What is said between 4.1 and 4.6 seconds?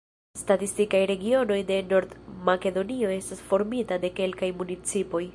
kelkaj